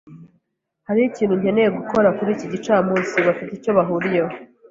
Hariho 0.87 1.07
ikintu 1.11 1.33
nkeneye 1.41 1.69
gukora 1.77 2.07
kuri 2.17 2.29
iki 2.35 2.47
gicamunsi. 2.53 3.15
Bafite 3.27 3.51
icyo 3.57 3.71
bahuriyeho. 3.77 4.33